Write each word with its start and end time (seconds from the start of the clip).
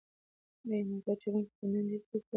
ایا 0.69 0.79
موټر 0.89 1.15
چلونکی 1.21 1.53
به 1.59 1.65
نن 1.71 1.83
ډېرې 1.89 1.99
پیسې 2.05 2.17
وګټي؟ 2.19 2.27